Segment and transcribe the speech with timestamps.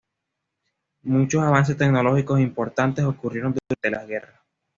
[1.03, 4.41] Muchos avances tecnológicos importantes ocurrieron durante las guerras.